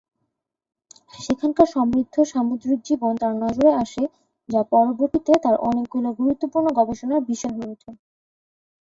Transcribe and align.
সেখানকার 1.19 1.67
সমৃদ্ধ 1.71 2.15
সামুদ্রিক 2.31 2.79
জীবন 2.85 3.11
তাঁর 3.17 3.33
নজরে 3.43 3.71
আসে, 3.83 4.03
যা 4.49 4.61
পরবর্তীতে 4.71 5.31
তাঁর 5.43 5.55
অনেকগুলো 5.69 6.09
গুরুত্বপূর্ণ 6.19 6.67
গবেষণার 6.79 7.21
বিষয় 7.29 7.53
হয়ে 7.55 7.71
উঠে। 7.73 7.91